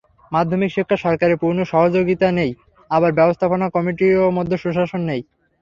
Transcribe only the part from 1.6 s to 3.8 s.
সহযোগিতা নেই, আবার ব্যবস্থাপনা